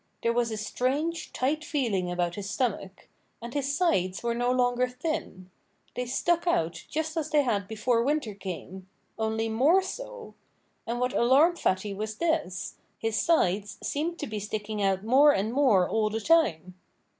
[0.23, 3.07] There was a strange, tight feeling about his stomach.
[3.39, 5.51] And his sides were no longer thin.
[5.93, 10.33] They stuck out just as they had before winter came only more so.
[10.87, 15.53] And what alarmed Fatty was this: his sides seemed to be sticking out more and
[15.53, 16.73] more all the time.